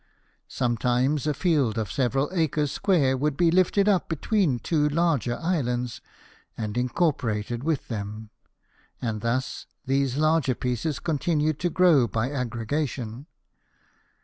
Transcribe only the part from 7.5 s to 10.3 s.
with them; and thus these